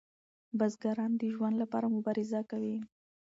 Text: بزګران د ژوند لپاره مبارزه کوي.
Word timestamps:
بزګران 0.57 1.11
د 1.17 1.23
ژوند 1.33 1.55
لپاره 1.61 1.93
مبارزه 1.95 2.41
کوي. 2.51 2.77